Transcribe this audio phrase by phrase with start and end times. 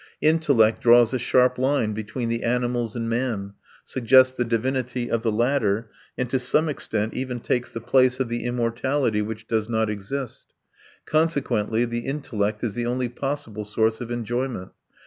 [0.23, 3.53] Intellect draws a sharp line between the animals and man,
[3.85, 8.27] suggests the divinity of the latter, and to some extent even takes the place of
[8.27, 10.53] the immortality which does not exist.
[11.05, 14.71] Consequently the intellect is the only possible source of enjoyment.